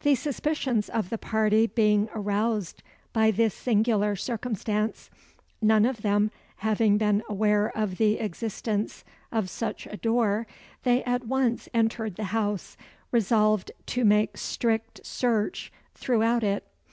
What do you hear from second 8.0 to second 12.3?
existence of such a door), they at once entered the